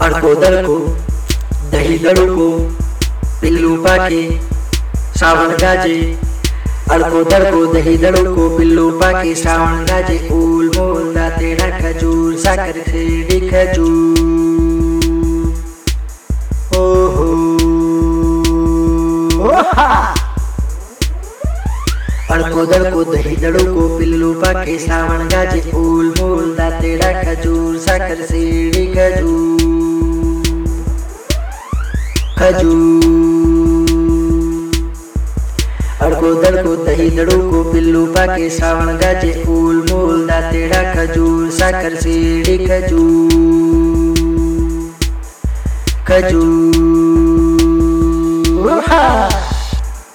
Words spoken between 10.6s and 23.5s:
मोल तेरा खजूर साकर खेड़ी खजूर। ओहो। अड़को दड़को दही